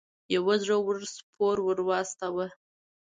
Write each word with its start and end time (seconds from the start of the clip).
یو 0.35 0.45
زړه 0.61 0.77
ور 0.85 0.99
سپور 1.15 1.57
ور 1.65 1.79
واستاوه. 1.87 2.47